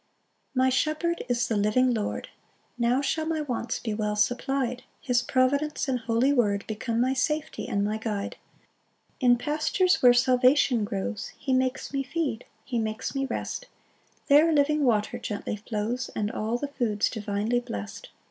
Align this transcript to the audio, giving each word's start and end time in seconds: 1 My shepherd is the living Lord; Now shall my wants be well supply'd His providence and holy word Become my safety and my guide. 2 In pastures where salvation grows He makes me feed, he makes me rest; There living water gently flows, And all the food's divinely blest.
1 0.55 0.65
My 0.65 0.69
shepherd 0.71 1.23
is 1.29 1.47
the 1.47 1.55
living 1.55 1.93
Lord; 1.93 2.29
Now 2.75 3.01
shall 3.03 3.27
my 3.27 3.41
wants 3.41 3.77
be 3.77 3.93
well 3.93 4.15
supply'd 4.15 4.81
His 4.99 5.21
providence 5.21 5.87
and 5.87 5.99
holy 5.99 6.33
word 6.33 6.65
Become 6.65 6.99
my 6.99 7.13
safety 7.13 7.67
and 7.67 7.85
my 7.85 7.97
guide. 7.97 8.37
2 9.19 9.25
In 9.27 9.37
pastures 9.37 10.01
where 10.01 10.15
salvation 10.15 10.85
grows 10.85 11.33
He 11.37 11.53
makes 11.53 11.93
me 11.93 12.01
feed, 12.01 12.45
he 12.65 12.79
makes 12.79 13.13
me 13.13 13.27
rest; 13.27 13.67
There 14.25 14.51
living 14.51 14.85
water 14.85 15.19
gently 15.19 15.55
flows, 15.57 16.09
And 16.15 16.31
all 16.31 16.57
the 16.57 16.69
food's 16.69 17.07
divinely 17.07 17.59
blest. 17.59 18.09